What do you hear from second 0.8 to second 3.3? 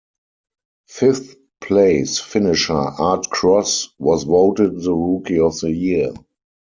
Fifth place finisher Art